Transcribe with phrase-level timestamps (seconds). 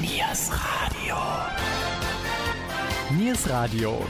[0.00, 1.16] Niers Radio.
[3.10, 4.06] Niers Radio.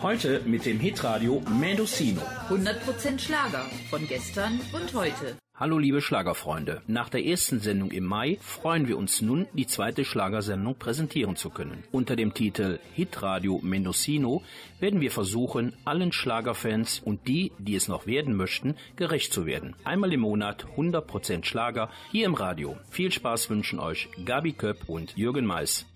[0.00, 2.22] Heute mit dem Hitradio Mendocino.
[2.48, 5.36] 100% Schlager von gestern und heute.
[5.60, 6.82] Hallo liebe Schlagerfreunde.
[6.86, 11.50] Nach der ersten Sendung im Mai freuen wir uns nun, die zweite Schlagersendung präsentieren zu
[11.50, 11.82] können.
[11.90, 14.44] Unter dem Titel Hitradio Mendocino
[14.78, 19.74] werden wir versuchen, allen Schlagerfans und die, die es noch werden möchten, gerecht zu werden.
[19.82, 22.76] Einmal im Monat 100% Schlager hier im Radio.
[22.88, 25.86] Viel Spaß wünschen euch Gabi Köpp und Jürgen Mais.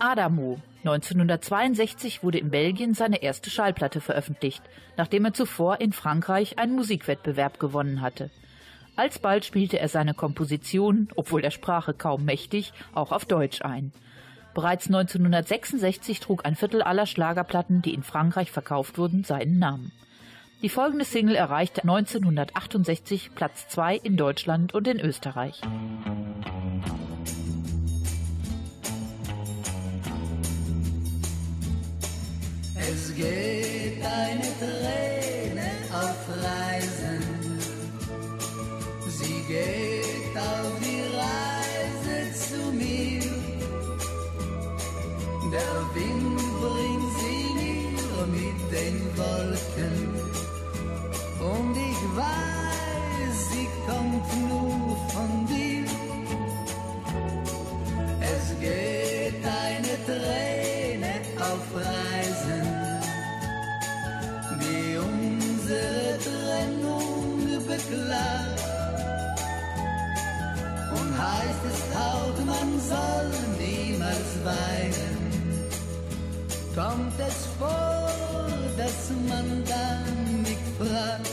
[0.00, 0.60] Adamo.
[0.78, 4.62] 1962 wurde in Belgien seine erste Schallplatte veröffentlicht,
[4.96, 8.32] nachdem er zuvor in Frankreich einen Musikwettbewerb gewonnen hatte.
[8.98, 13.92] Alsbald spielte er seine Kompositionen, obwohl der Sprache kaum mächtig, auch auf Deutsch ein.
[14.54, 19.92] Bereits 1966 trug ein Viertel aller Schlagerplatten, die in Frankreich verkauft wurden, seinen Namen.
[20.62, 25.60] Die folgende Single erreichte 1968 Platz 2 in Deutschland und in Österreich.
[32.74, 35.37] Es geht eine Träne
[45.58, 49.96] Der Wind bringt sie mir mit den Wolken.
[51.52, 55.84] Und ich weiß, sie kommt nur von dir.
[58.20, 61.14] Es geht eine Träne
[61.50, 62.66] auf Reisen,
[64.62, 68.62] die unsere Trennung beklagt.
[70.98, 75.17] Und heißt es auch, man soll niemals weinen.
[76.78, 78.08] Kommt es vor,
[78.76, 81.28] dass man dann nicht fragt.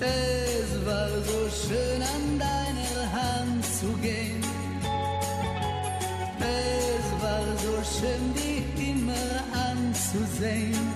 [0.00, 4.42] Es war so schön an deiner Hand zu gehen.
[6.40, 9.30] Es war so schön, dich immer
[9.70, 10.91] anzusehen.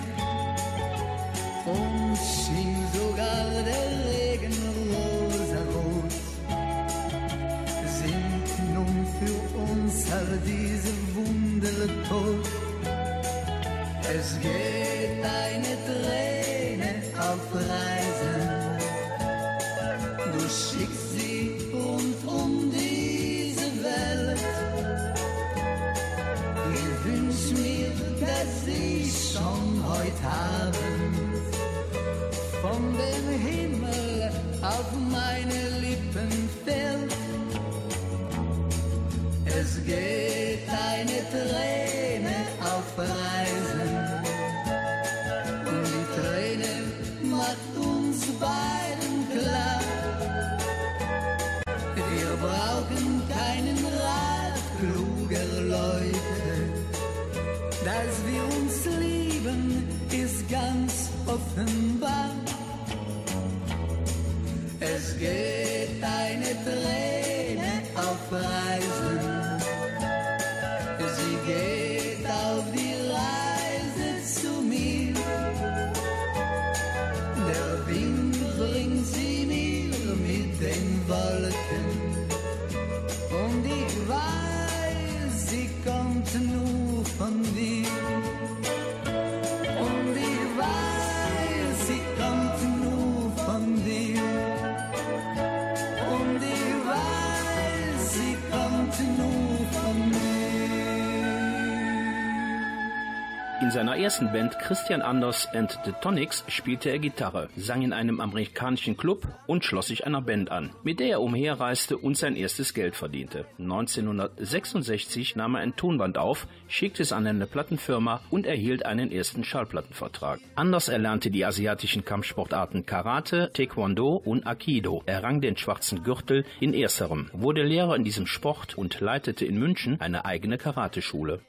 [103.87, 108.97] Seiner ersten Band Christian Anders and the Tonics spielte er Gitarre, sang in einem amerikanischen
[108.97, 112.97] Club und schloss sich einer Band an, mit der er umherreiste und sein erstes Geld
[112.97, 113.45] verdiente.
[113.59, 119.45] 1966 nahm er ein Tonband auf, schickte es an eine Plattenfirma und erhielt einen ersten
[119.45, 120.41] Schallplattenvertrag.
[120.55, 127.29] Anders erlernte die asiatischen Kampfsportarten Karate, Taekwondo und Aikido, errang den schwarzen Gürtel in ersterem,
[127.31, 131.39] wurde Lehrer in diesem Sport und leitete in München eine eigene Karateschule.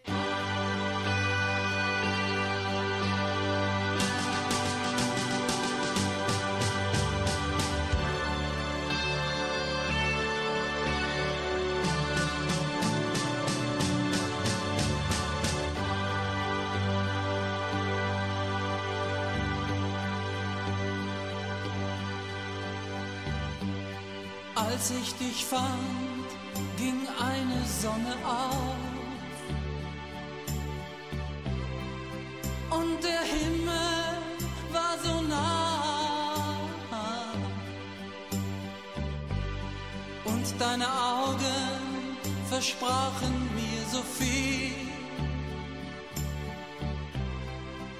[40.56, 42.16] Deine Augen
[42.48, 44.72] versprachen mir so viel,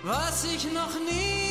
[0.02, 1.47] was ich noch nie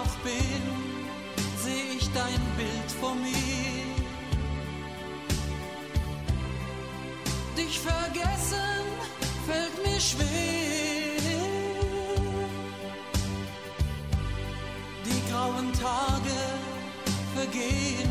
[0.00, 0.62] noch bin,
[1.64, 3.84] sehe ich dein Bild vor mir.
[7.56, 8.84] Dich vergessen
[9.46, 10.26] fällt mir schwer.
[15.06, 16.38] Die grauen Tage
[17.34, 18.09] vergehen.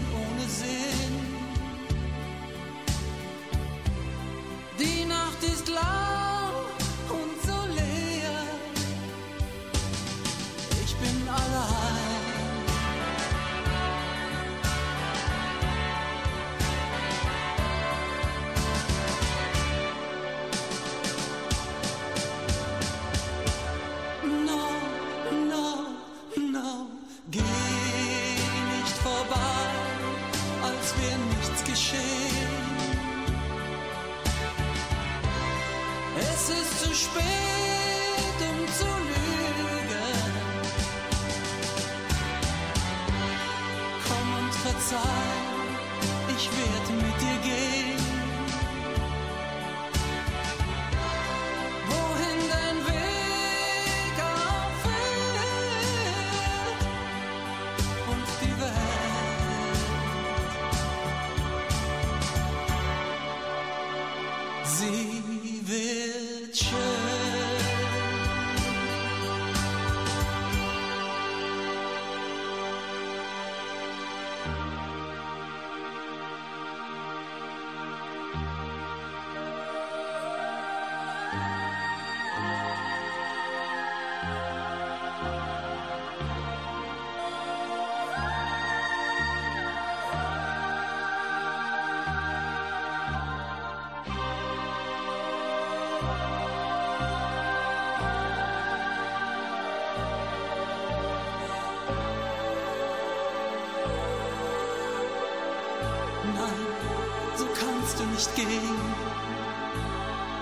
[108.20, 108.48] nicht gehen.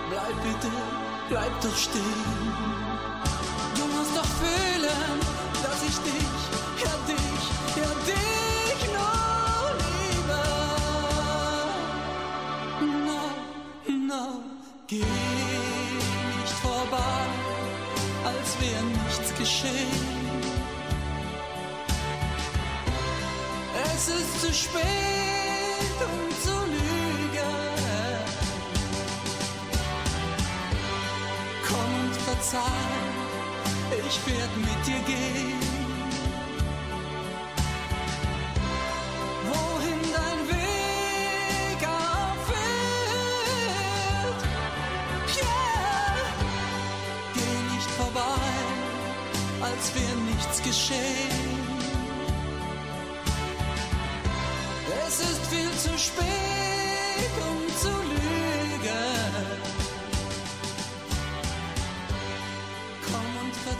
[0.10, 0.72] Bleib bitte,
[1.30, 2.57] bleib doch stehen.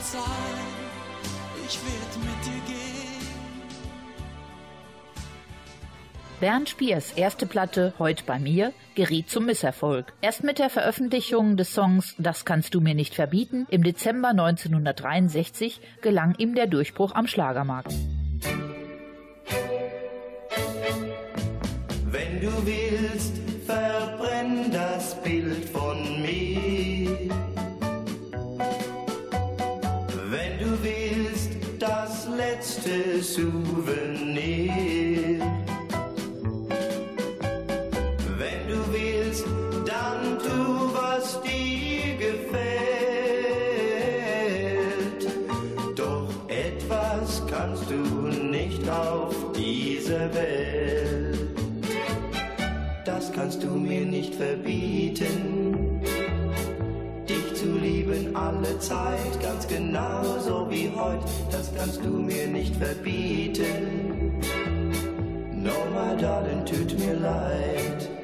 [0.02, 0.22] Sein.
[1.66, 2.88] Ich werd mit dir gehen.
[6.40, 10.12] Bernd Spiers erste Platte Heut bei mir geriet zum Misserfolg.
[10.20, 15.80] Erst mit der Veröffentlichung des Songs Das kannst du mir nicht verbieten im Dezember 1963
[16.00, 17.92] gelang ihm der Durchbruch am Schlagermarkt.
[22.10, 23.37] Wenn du willst,
[53.38, 56.00] kannst du mir nicht verbieten.
[57.28, 64.40] Dich zu lieben alle Zeit, ganz genauso wie heute, das kannst du mir nicht verbieten.
[65.52, 68.17] No, my darling, tut mir leid.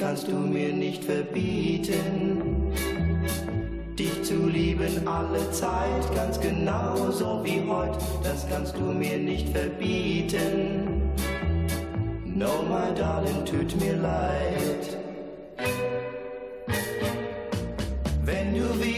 [0.00, 2.58] Kannst du mir nicht verbieten
[3.98, 11.12] dich zu lieben alle Zeit, ganz genauso wie heute, das kannst du mir nicht verbieten.
[12.24, 14.96] No, my darling, tut mir leid.
[18.24, 18.97] Wenn du willst,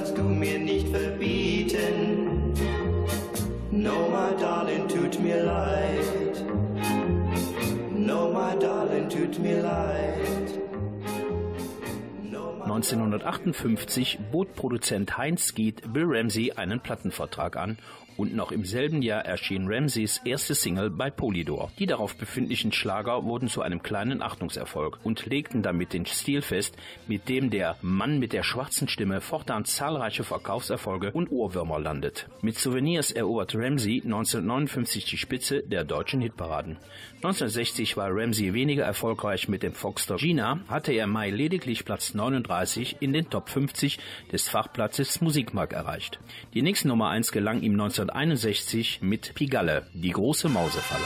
[0.00, 2.54] kannst du mir nicht verbieten.
[3.70, 6.44] No, my darling, tut mir leid.
[7.94, 10.58] No, my darling, tut mir leid.
[12.22, 17.76] No, my 1958 bot Produzent Heinz Gied Bill Ramsey einen Plattenvertrag an
[18.20, 21.72] und noch im selben Jahr erschien Ramseys erste Single bei Polydor.
[21.78, 26.76] Die darauf befindlichen Schlager wurden zu einem kleinen Achtungserfolg und legten damit den Stil fest,
[27.08, 32.28] mit dem der Mann mit der schwarzen Stimme fortan zahlreiche Verkaufserfolge und Ohrwürmer landet.
[32.42, 36.76] Mit Souvenirs erobert Ramsey 1959 die Spitze der deutschen Hitparaden.
[37.20, 42.14] 1960 war Ramsey weniger erfolgreich mit dem Foxtrot Gina, hatte er im Mai lediglich Platz
[42.14, 43.98] 39 in den Top 50
[44.32, 46.18] des Fachplatzes Musikmark erreicht.
[46.54, 51.04] Die nächste Nummer 1 gelang ihm 1961 mit Pigalle, die große Mausefalle.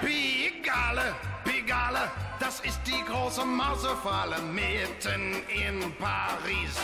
[0.00, 2.10] Pigale, Pigale,
[2.40, 6.80] das ist die große Mausefalle mitten in Paris.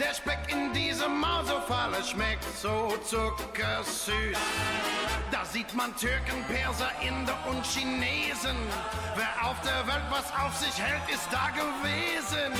[0.00, 4.38] Der Speck in dieser Mausefalle schmeckt so zuckersüß.
[5.30, 8.56] Da sieht man Türken, Perser, Inder und Chinesen.
[9.14, 12.50] Wer auf der Welt was auf sich hält, ist da gewesen.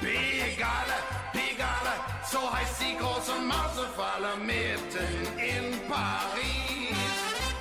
[0.00, 0.98] Pigale,
[1.32, 6.96] Pigale, so heißt die große Mausefalle mitten in Paris.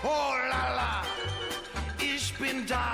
[0.04, 1.04] Oh la la,
[2.00, 2.94] ich bin da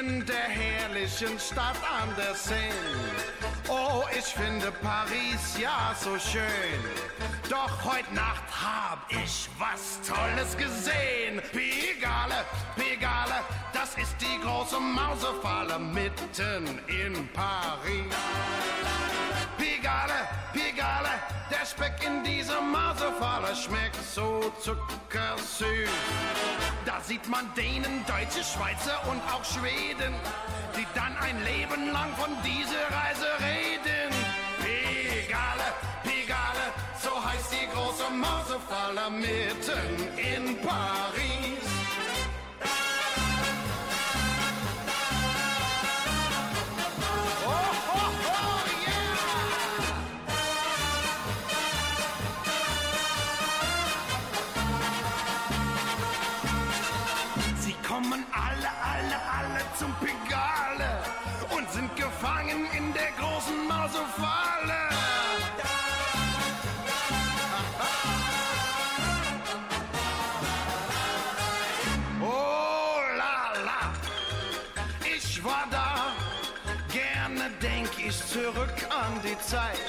[0.00, 2.74] in der herrlichen Stadt an der Seine.
[3.68, 6.80] Oh, ich finde Paris ja so schön.
[7.48, 11.40] Doch heute Nacht hab ich was Tolles gesehen.
[11.52, 12.44] Pigale,
[12.76, 18.14] Pigale, das ist die große Mausefalle mitten in Paris.
[19.60, 21.10] Pigale, Pigale,
[21.50, 25.90] der Speck in dieser Mausefalle schmeckt so zuckersüß.
[26.86, 30.14] Da sieht man Dänen, Deutsche, Schweizer und auch Schweden,
[30.74, 34.10] die dann ein Leben lang von dieser Reise reden.
[34.64, 35.68] Pigale,
[36.04, 36.66] Pigale,
[36.98, 41.69] so heißt die große Mausefalle mitten in Paris.
[59.80, 60.90] Zum Pegale
[61.56, 64.80] und sind gefangen in der großen Mausefalle.
[72.20, 73.82] Oh la la,
[75.16, 76.12] ich war da,
[76.92, 79.80] gerne denk ich zurück an die Zeit,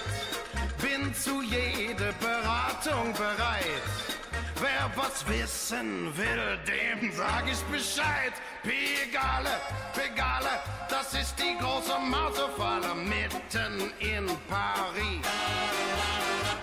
[0.82, 4.21] bin zu jeder Beratung bereit.
[4.62, 8.34] Wer was wissen will, dem sag ich Bescheid.
[8.62, 9.56] Pegale,
[9.92, 10.54] Pegale,
[10.88, 15.26] das ist die große Mausefalle mitten in Paris.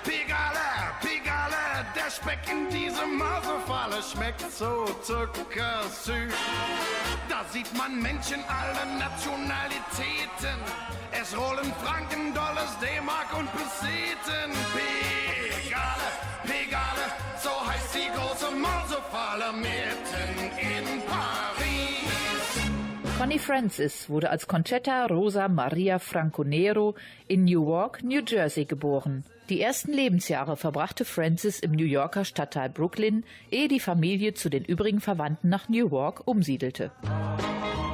[0.04, 6.32] Pegale, Pegale, der Speck in diesem Mausefalle schmeckt so zuckersüß.
[7.28, 10.60] Da sieht man Menschen aller Nationalitäten.
[11.10, 14.52] Es rollen Franken, Dollars, D-Mark und Peseten.
[14.72, 17.04] Pegale, Pegale,
[17.42, 21.58] so heißt die große Mausefalle mitten in Paris.
[23.18, 26.94] Connie Francis wurde als Conchetta Rosa Maria Franconero
[27.26, 29.24] in Newark, New Jersey geboren.
[29.48, 34.64] Die ersten Lebensjahre verbrachte Francis im New Yorker Stadtteil Brooklyn, ehe die Familie zu den
[34.64, 36.92] übrigen Verwandten nach Newark umsiedelte.
[37.02, 37.87] Schöne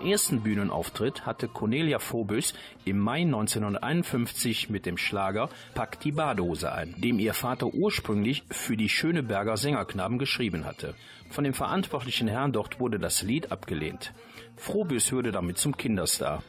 [0.00, 2.54] Ihren ersten Bühnenauftritt hatte Cornelia Phobos
[2.86, 8.78] im Mai 1951 mit dem Schlager Pack die Badehose ein, dem ihr Vater ursprünglich für
[8.78, 10.94] die Schöneberger Sängerknaben geschrieben hatte.
[11.28, 14.14] Von dem verantwortlichen Herrn dort wurde das Lied abgelehnt.
[14.56, 16.42] Phobos würde damit zum Kinderstar.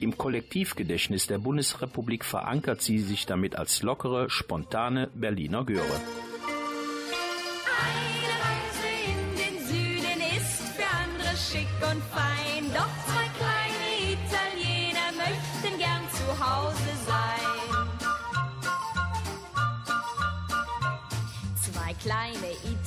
[0.00, 6.00] Im Kollektivgedächtnis der Bundesrepublik verankert sie sich damit als lockere, spontane Berliner Göre.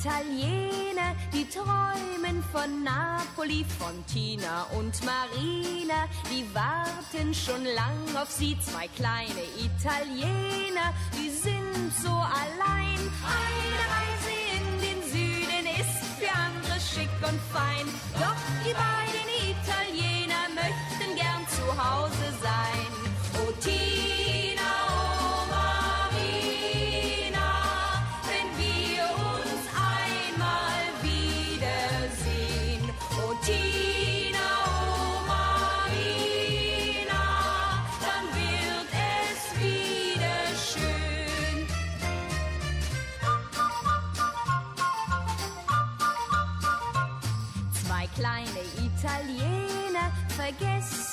[0.02, 6.08] Italiener, die träumen von Napoli, von Tina und Marina.
[6.28, 12.98] Die warten schon lang auf sie, zwei kleine Italiener, die sind so allein.
[13.22, 17.86] Eine Reise in den Süden ist für andere schick und fein.
[18.18, 22.11] Doch die beiden Italiener möchten gern zu Hause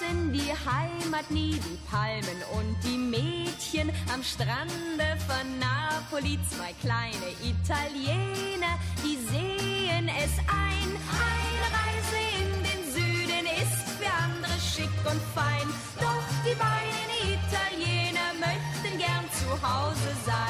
[0.09, 6.39] vergessen die Heimat nie, die Palmen und die Mädchen am Strande von Napoli.
[6.49, 10.89] Zwei kleine Italiener, die sehen es ein.
[11.19, 15.67] Eine Reise in den Süden ist für andere schick und fein.
[15.99, 20.48] Doch die beiden Italiener möchten gern zu Hause sein.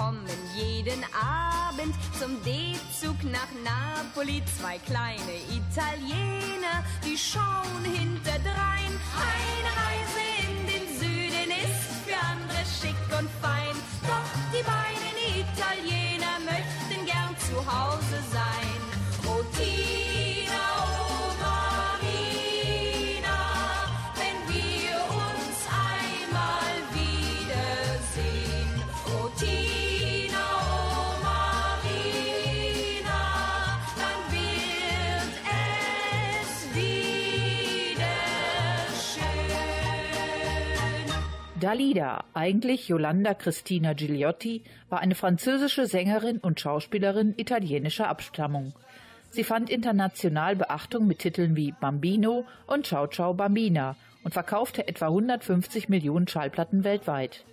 [0.00, 0.24] Kommen
[0.56, 4.42] jeden Abend zum D-Zug nach Napoli.
[4.58, 8.92] Zwei kleine Italiener, die schauen hinterdrein.
[9.28, 13.76] Eine Reise in den Süden ist für andere schick und fein.
[14.08, 18.19] Doch die beiden Italiener möchten gern zu Hause
[41.60, 48.72] Dalida, eigentlich Yolanda Cristina Gigliotti, war eine französische Sängerin und Schauspielerin italienischer Abstammung.
[49.28, 55.08] Sie fand international Beachtung mit Titeln wie Bambino und Ciao Ciao Bambina und verkaufte etwa
[55.08, 57.44] 150 Millionen Schallplatten weltweit.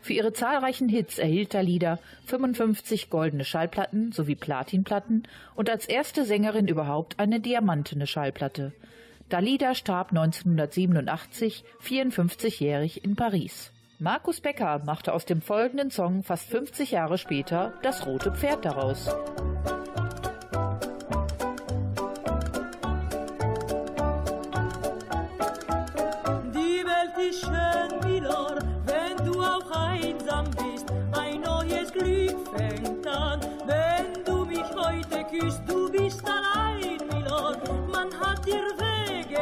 [0.00, 6.66] Für ihre zahlreichen Hits erhielt Dalida 55 goldene Schallplatten sowie Platinplatten und als erste Sängerin
[6.66, 8.72] überhaupt eine diamantene Schallplatte.
[9.30, 13.72] Dalida starb 1987, 54-jährig in Paris.
[13.98, 19.06] Markus Becker machte aus dem folgenden Song fast 50 Jahre später das rote Pferd daraus.
[26.52, 30.86] Die Welt ist schön, Milor, wenn du auch einsam bist.
[31.12, 35.62] Ein neues Glück fängt an, wenn du mich heute küsst.
[35.66, 37.56] Du bist allein, Milor,
[37.90, 38.83] man hat dir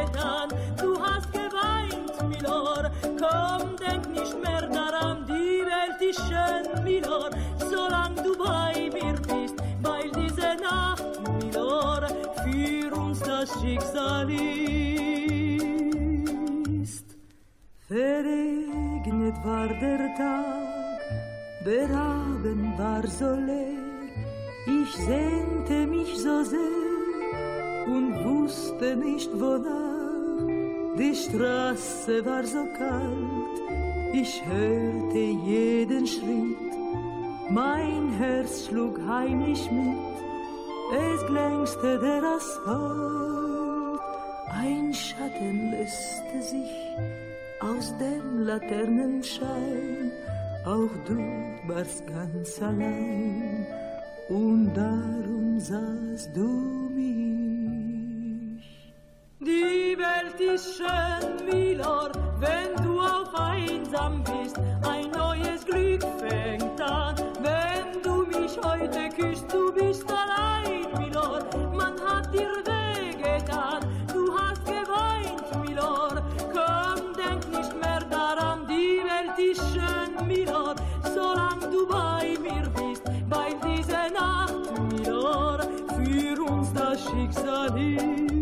[0.02, 0.48] wehgetan.
[0.80, 5.24] Du hast geweint, Milor, komm, denk nicht mehr daran.
[5.26, 9.56] Die Welt ist schön, Milor, solange du bei mir bist.
[9.82, 11.04] Weil diese Nacht,
[11.42, 12.06] Milor,
[12.44, 14.66] für uns das Schicksal ist.
[17.88, 21.00] Verregnet war der Tag,
[21.64, 23.80] der Abend war so leer.
[24.66, 26.82] Ich sehnte mich so sehr
[27.86, 29.91] und wusste nicht wonach.
[30.98, 33.56] Die Straße war so kalt,
[34.12, 36.72] ich hörte jeden Schritt.
[37.48, 40.16] Mein Herz schlug heimlich mit,
[40.94, 44.00] es glänzte der Asphalt.
[44.50, 46.96] Ein Schatten löste sich
[47.60, 50.12] aus dem Laternenschein.
[50.66, 51.18] Auch du
[51.68, 53.66] warst ganz allein
[54.28, 56.81] und darum sahst du
[60.54, 64.58] Ist schön, Milor, wenn du auch einsam bist.
[64.86, 69.50] Ein neues Glück fängt an, wenn du mich heute küsst.
[69.50, 71.40] Du bist allein, Milor,
[71.72, 73.80] man hat dir wehgetan.
[74.12, 78.66] Du hast geweint, Milor, komm, denk nicht mehr daran.
[78.68, 80.74] Die Welt ist schön, Milor,
[81.14, 83.04] solange du bei mir bist.
[83.30, 84.54] Weil diese Nacht,
[84.90, 85.60] Milor,
[85.96, 88.41] für uns das Schicksal ist.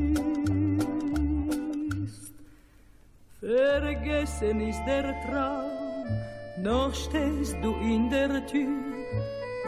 [3.40, 6.05] Vergessen ist der Traum,
[6.59, 8.83] noch stehst du in der Tür,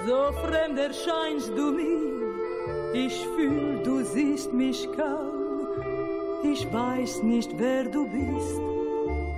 [0.06, 7.84] so fremd erscheinst du mir, ich fühl, du siehst mich kaum, ich weiß nicht, wer
[7.84, 8.60] du bist,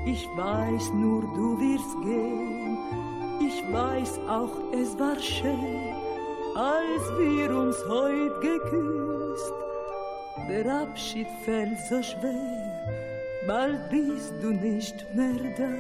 [0.05, 2.77] ich weiß nur, du wirst gehen,
[3.41, 5.95] ich weiß auch, es war schön,
[6.57, 9.55] als wir uns heut geküsst,
[10.49, 13.04] der Abschied fällt so schwer,
[13.47, 15.73] bald bist du nicht mehr da.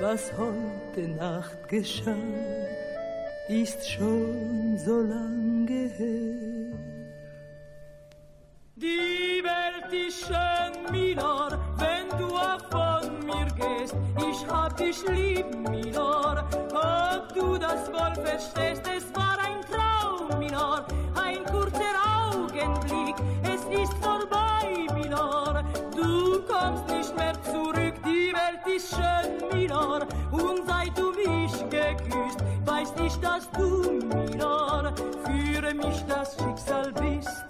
[0.00, 2.16] Was heute Nacht geschah,
[3.48, 6.50] ist schon so lange her.
[8.76, 13.94] Die Welt ist schön, Milor, wenn du auch von mir gehst.
[14.16, 18.82] Ich hab dich lieb, Milor, ob du das wohl verstehst.
[18.96, 21.94] Es war ein Traum, Milor, ein kurzer
[22.32, 22.99] Augenblick.
[28.76, 34.92] Ist schön, Milor, und seit du mich geküsst, weiß ich, dass du, Milor,
[35.24, 37.44] für mich das Schicksal bist.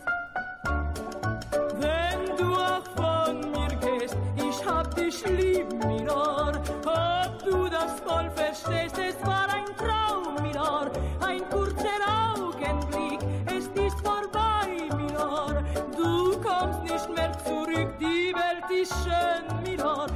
[1.78, 6.52] Wenn du auch von mir gehst, ich hab dich lieb, Milor,
[6.86, 12.00] ob du das voll verstehst, es war ein Traum, Milor, ein kurzer
[12.34, 15.62] Augenblick, es ist vorbei, Milor,
[15.96, 20.06] du kommst nicht mehr zurück, die Welt ist schön, Milor,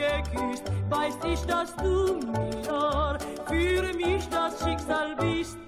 [0.00, 5.58] geküsst, weiß ich, dass du, Milor, für mich das Schicksal bist.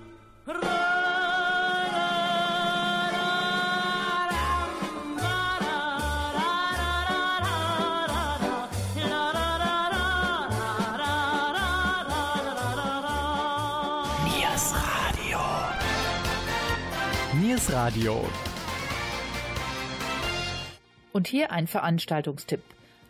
[14.25, 15.41] Niers Radio.
[17.41, 18.29] Niers Radio.
[21.13, 22.63] Und hier ein Veranstaltungstipp.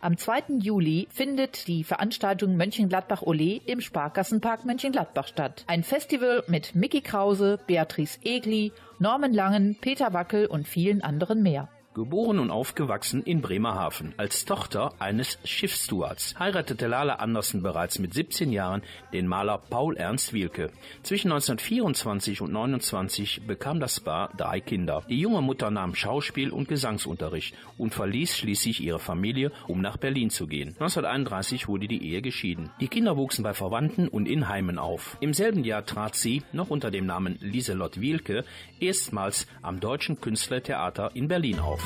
[0.03, 0.59] Am 2.
[0.59, 5.63] Juli findet die Veranstaltung Mönchengladbach-Ole im Sparkassenpark Mönchengladbach statt.
[5.67, 11.69] Ein Festival mit Mickey Krause, Beatrice Egli, Norman Langen, Peter Wackel und vielen anderen mehr.
[11.93, 14.15] Geboren und aufgewachsen in Bremerhaven.
[14.17, 18.81] Als Tochter eines Schiffsstewards heiratete Lala Andersen bereits mit 17 Jahren
[19.13, 20.71] den Maler Paul Ernst Wielke.
[21.03, 25.03] Zwischen 1924 und 1929 bekam das Paar drei Kinder.
[25.07, 30.31] Die junge Mutter nahm Schauspiel- und Gesangsunterricht und verließ schließlich ihre Familie, um nach Berlin
[30.31, 30.69] zu gehen.
[30.69, 32.71] 1931 wurde die Ehe geschieden.
[32.79, 35.15] Die Kinder wuchsen bei Verwandten und in Heimen auf.
[35.19, 38.45] Im selben Jahr trat sie, noch unter dem Namen Lieselott Wielke,
[38.79, 41.82] erstmals am Deutschen Künstlertheater in Berlin auf.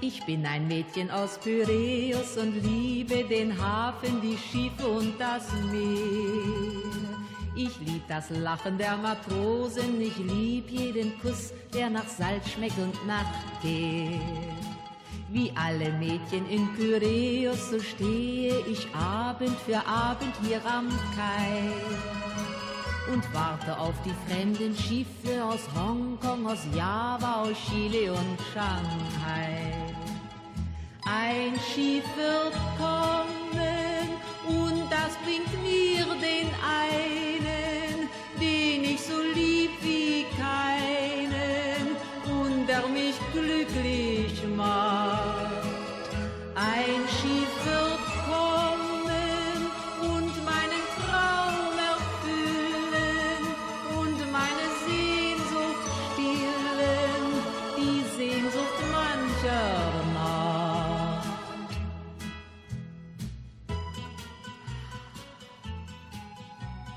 [0.00, 7.16] Ich bin ein Mädchen aus Pyräus und liebe den Hafen, die Schiffe und das Meer.
[7.56, 12.94] Ich lieb das Lachen der Matrosen, ich lieb jeden Kuss, der nach Salz schmeckt und
[13.06, 13.24] nach
[13.62, 14.20] Tee.
[15.36, 21.74] Wie alle Mädchen in Pyräus, so stehe ich Abend für Abend hier am Kai
[23.12, 29.74] und warte auf die fremden Schiffe aus Hongkong, aus Java, aus Chile und Shanghai.
[31.04, 34.08] Ein Schiff wird kommen
[34.48, 38.08] und das bringt mir den einen,
[38.40, 41.94] den ich so lieb wie keinen
[42.24, 45.15] und der mich glücklich macht.
[46.68, 49.70] Ein Schiff wird kommen
[50.02, 53.42] und meinen Traum erfüllen
[53.96, 57.24] und meine Sehnsucht stillen,
[57.76, 59.68] die Sehnsucht mancher
[60.12, 61.28] Nacht.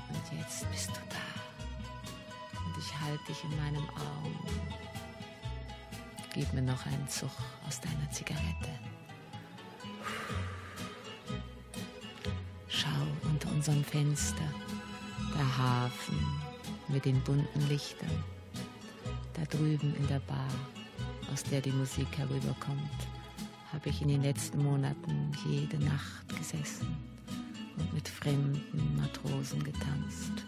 [0.08, 1.26] Und jetzt bist du da
[2.64, 4.34] und ich halte dich in meinem Arm.
[6.34, 7.30] Gib mir noch einen Zug
[7.68, 8.89] aus deiner Zigarette.
[13.60, 14.54] Unserem Fenster,
[15.36, 16.16] der Hafen
[16.88, 18.24] mit den bunten Lichtern.
[19.34, 20.48] Da drüben in der Bar,
[21.30, 23.00] aus der die Musik herüberkommt,
[23.70, 26.96] habe ich in den letzten Monaten jede Nacht gesessen
[27.76, 30.46] und mit fremden Matrosen getanzt.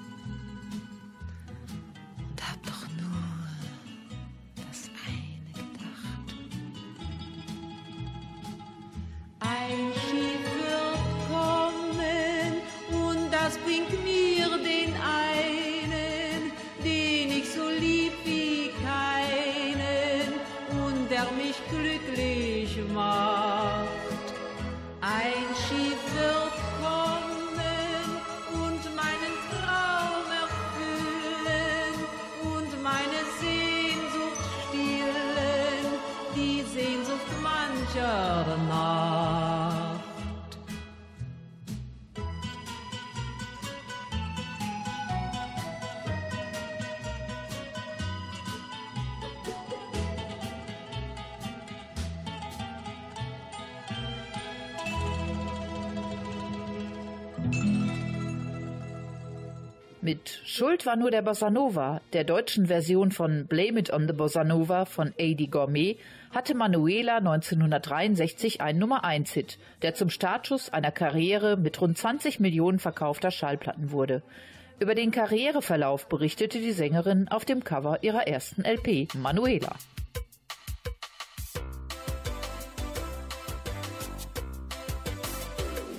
[60.84, 64.84] War nur der Bossa Nova, der deutschen Version von Blame It on the Bossa Nova
[64.84, 65.46] von A.D.
[65.46, 65.96] Gourmet,
[66.32, 73.30] hatte Manuela 1963 einen Nummer-1-Hit, der zum Startschuss einer Karriere mit rund 20 Millionen verkaufter
[73.30, 74.22] Schallplatten wurde.
[74.80, 79.76] Über den Karriereverlauf berichtete die Sängerin auf dem Cover ihrer ersten LP, Manuela.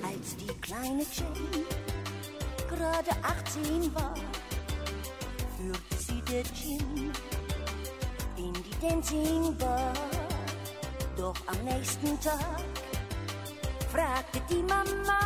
[0.03, 1.65] Als die kleine Jane
[2.69, 4.13] gerade 18 war,
[6.33, 7.11] der Jim
[8.37, 9.93] in die Dancing Bar.
[11.15, 12.63] Doch am nächsten Tag
[13.91, 15.19] fragte die Mama,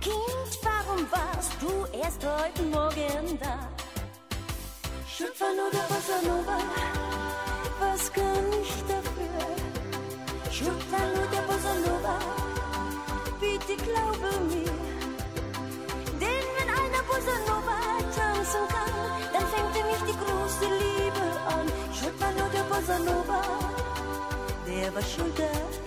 [0.00, 3.58] Kind, warum warst du erst heute Morgen da?
[5.08, 6.58] Schuld war nur der Bossa Nova,
[7.80, 9.44] was kann ich dafür?
[10.52, 12.16] Schuld war nur der Bossa Nova,
[13.40, 14.76] bitte glaube mir.
[16.22, 17.53] Denn wenn einer Bossa Nova
[22.88, 23.24] war nur
[24.66, 25.83] der Bossa Nova,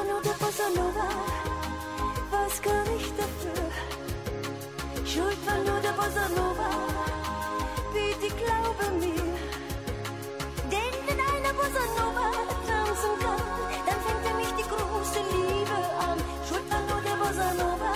[0.00, 1.08] Der Bossa Nova,
[2.30, 3.70] was kann ich dafür?
[5.04, 6.70] Schuld war nur der Bossa Nova,
[7.92, 9.34] bitte glaube mir.
[10.72, 12.28] Denn wenn einer Bossa Nova
[12.66, 13.42] tanzen kann,
[13.86, 16.18] dann fängt er mich die große Liebe an.
[16.48, 17.92] Schuld war nur der Bossa Nova,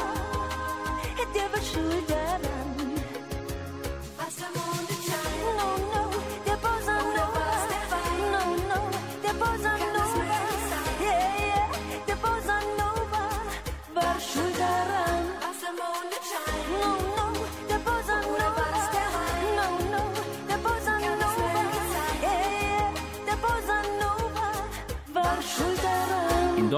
[1.35, 2.24] der war schuld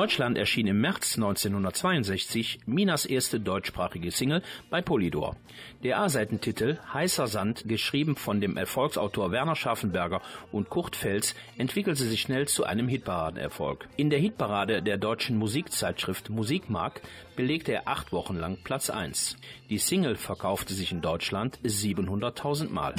[0.07, 4.41] Deutschland erschien im März 1962 Minas erste deutschsprachige Single
[4.71, 5.35] bei Polydor.
[5.83, 12.21] Der A-Seitentitel Heißer Sand, geschrieben von dem Erfolgsautor Werner Scharfenberger und Kurt Fels, entwickelte sich
[12.21, 13.89] schnell zu einem Hitparadenerfolg.
[13.97, 17.01] In der Hitparade der deutschen Musikzeitschrift Musikmark
[17.35, 19.37] belegte er acht Wochen lang Platz 1.
[19.71, 22.95] Die Single verkaufte sich in Deutschland 700.000 Mal.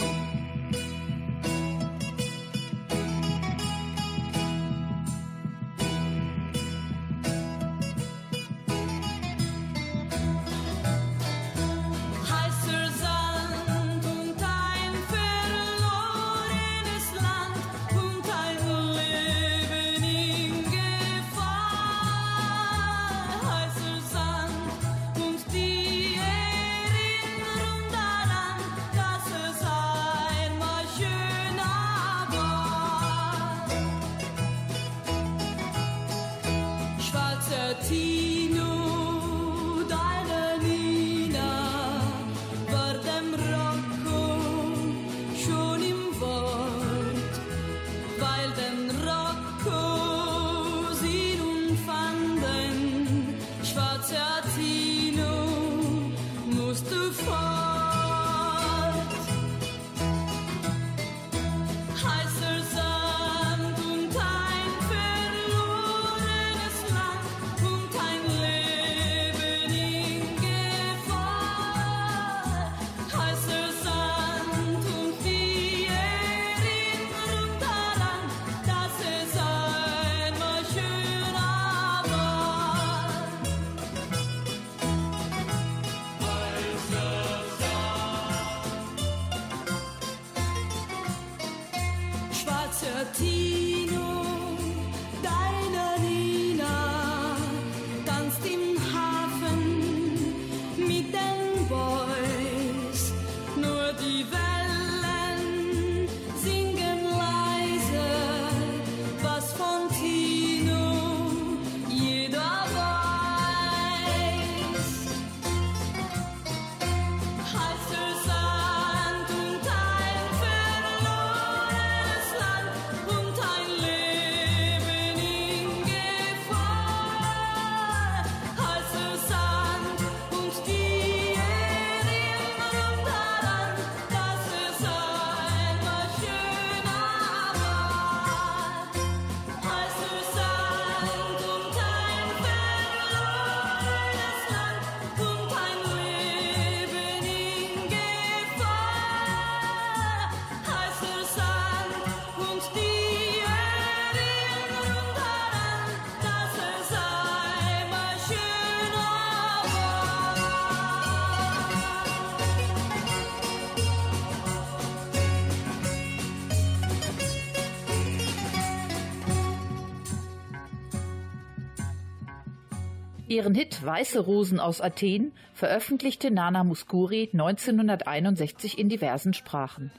[173.38, 179.92] Ihren Hit Weiße Rosen aus Athen veröffentlichte Nana Muscuri 1961 in diversen Sprachen.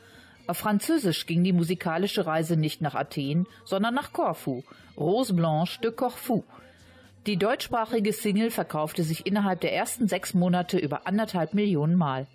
[0.49, 4.64] Auf Französisch ging die musikalische Reise nicht nach Athen, sondern nach Korfu,
[4.97, 6.43] Rose Blanche de Corfou.
[7.28, 12.26] Die deutschsprachige Single verkaufte sich innerhalb der ersten sechs Monate über anderthalb Millionen Mal.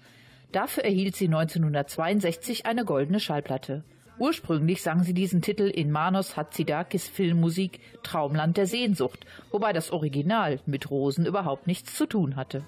[0.53, 3.83] Dafür erhielt sie 1962 eine goldene Schallplatte.
[4.19, 10.59] Ursprünglich sang sie diesen Titel in Manos Hatzidakis Filmmusik Traumland der Sehnsucht, wobei das Original
[10.65, 12.63] mit Rosen überhaupt nichts zu tun hatte.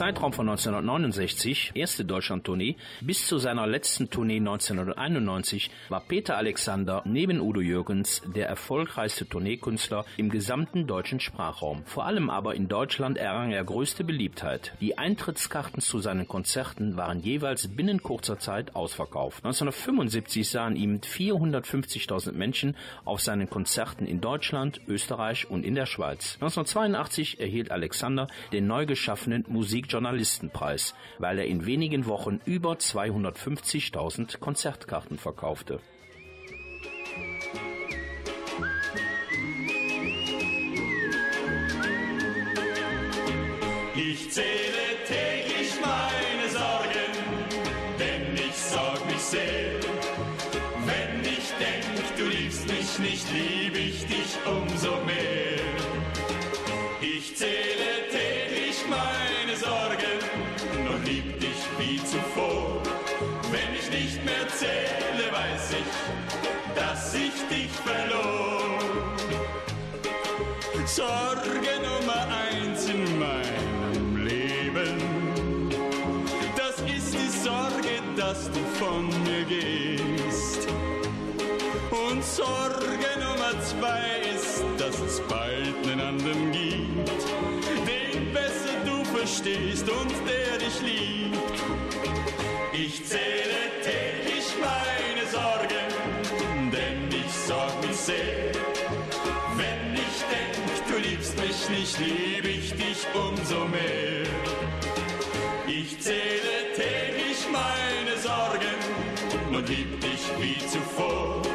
[0.00, 7.38] Zeitraum von 1969, erste Deutschland-Tournee, bis zu seiner letzten Tournee 1991 war Peter Alexander neben
[7.38, 11.82] Udo Jürgens der erfolgreichste Tourneekünstler im gesamten deutschen Sprachraum.
[11.84, 14.72] Vor allem aber in Deutschland errang er größte Beliebtheit.
[14.80, 19.44] Die Eintrittskarten zu seinen Konzerten waren jeweils binnen kurzer Zeit ausverkauft.
[19.44, 22.74] 1975 sahen ihm 450.000 Menschen
[23.04, 26.38] auf seinen Konzerten in Deutschland, Österreich und in der Schweiz.
[26.40, 34.38] 1982 erhielt Alexander den neu geschaffenen Musik Journalistenpreis, weil er in wenigen Wochen über 250.000
[34.38, 35.80] Konzertkarten verkaufte.
[43.94, 47.20] Ich zähle täglich meine Sorgen,
[49.30, 49.80] sehr.
[50.86, 54.79] Wenn ich denk, du liebst mich nicht, lieb ich dich umso
[82.40, 84.00] Sorge Nummer zwei
[84.34, 87.20] ist, dass es bald einen anderen gibt,
[87.86, 91.58] den besser du verstehst und der dich liebt.
[92.72, 98.52] Ich zähle täglich meine Sorgen, denn ich sorg mich sehr.
[99.60, 100.54] Wenn ich denk,
[100.88, 104.24] du liebst mich nicht, lieb ich dich umso mehr.
[105.66, 111.49] Ich zähle täglich meine Sorgen und lieb dich wie zuvor.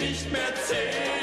[0.00, 1.19] Nicht mehr zähle,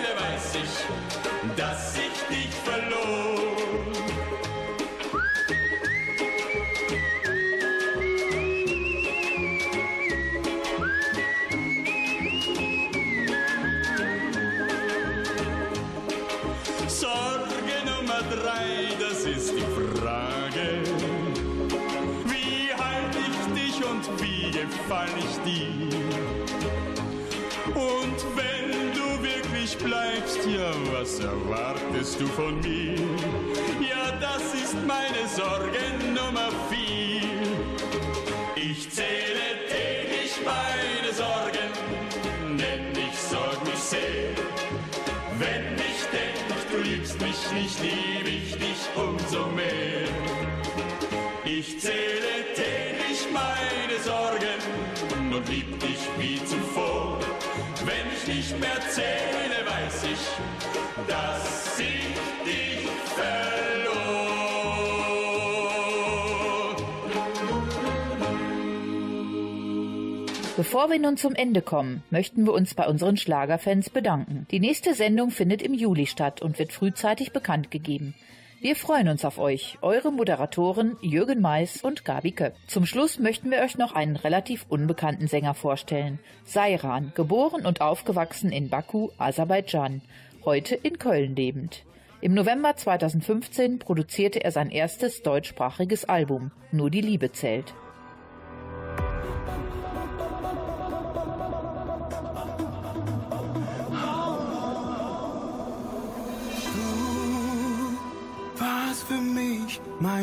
[29.83, 32.95] bleibst, ja, was erwartest du von mir?
[33.89, 35.79] Ja, das ist meine Sorge
[36.13, 37.21] Nummer vier.
[38.55, 41.69] Ich zähle täglich meine Sorgen,
[42.57, 44.31] denn ich sorg mich sehr.
[45.39, 50.07] Wenn ich denk, du liebst mich nicht, lieb ich dich umso mehr.
[51.45, 52.96] Ich zähle täglich
[53.37, 54.59] meine Sorgen
[55.35, 57.19] und lieb dich wie zuvor.
[57.85, 60.23] Wenn ich nicht mehr zähle, weiß ich,
[61.07, 62.07] dass ich
[62.45, 62.77] dich.
[70.57, 74.47] Bevor wir nun zum Ende kommen, möchten wir uns bei unseren Schlagerfans bedanken.
[74.49, 78.15] Die nächste Sendung findet im Juli statt und wird frühzeitig bekannt gegeben.
[78.59, 82.55] Wir freuen uns auf euch, eure Moderatoren Jürgen Mais und Gabi Köpp.
[82.65, 86.17] Zum Schluss möchten wir euch noch einen relativ unbekannten Sänger vorstellen.
[86.43, 90.01] Sairan, geboren und aufgewachsen in Baku, Aserbaidschan,
[90.43, 91.83] heute in Köln lebend.
[92.19, 97.75] Im November 2015 produzierte er sein erstes deutschsprachiges Album, Nur die Liebe zählt.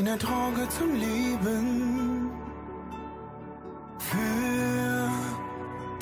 [0.04, 2.30] Meine Droge zum Leben.
[3.98, 5.10] Für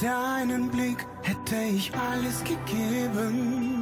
[0.05, 3.82] deinen Blick hätte ich alles gegeben.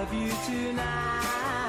[0.00, 1.59] Love you tonight.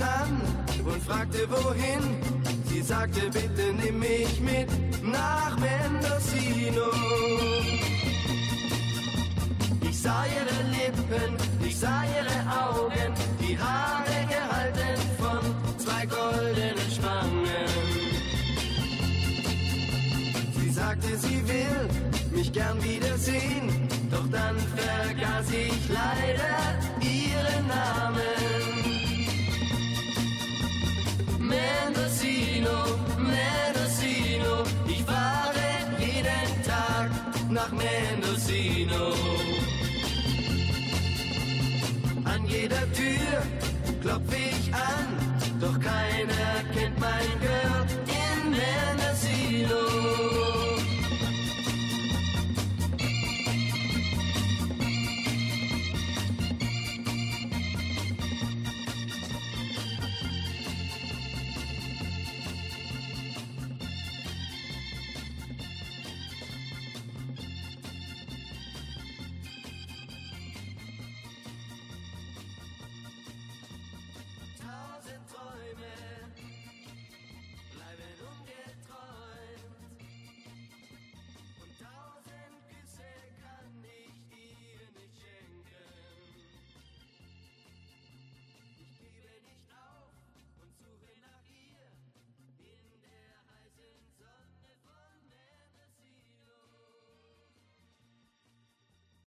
[0.00, 0.40] An
[0.84, 2.02] und fragte wohin.
[2.66, 4.68] Sie sagte, bitte nimm mich mit
[5.02, 6.90] nach Mendocino.
[9.82, 11.36] Ich sah ihre Lippen,
[11.66, 15.40] ich sah ihre Augen, die Haare gehalten von
[15.78, 17.68] zwei goldenen Spangen.
[20.60, 21.88] Sie sagte, sie will
[22.30, 28.37] mich gern wiedersehen, doch dann vergaß ich leider ihren Namen.
[31.98, 32.84] Mendocino,
[33.18, 35.66] Mendocino, ich fahre
[35.98, 37.10] jeden Tag
[37.50, 39.14] nach Mendocino.
[42.24, 43.42] An jeder Tür
[44.00, 46.97] klopfe ich an, doch keiner kennt.